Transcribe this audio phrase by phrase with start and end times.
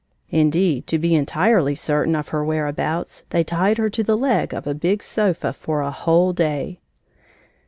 [0.31, 4.51] Indeed, to be entirely certain of her where abouts, they tied her to the leg
[4.51, 6.79] of a big sofa for a whole day!